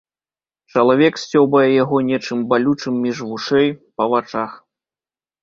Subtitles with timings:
[0.73, 4.51] Чалавек сцёбае яго нечым балючым між вушэй, па вачах.